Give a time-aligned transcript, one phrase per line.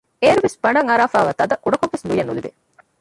[0.21, 2.49] އޭރުވެސް ބަނޑަށް އަރާފައިވާ ތަދަށް ކުޑަކޮށްވެސް ލުޔެއް ނުލިބޭ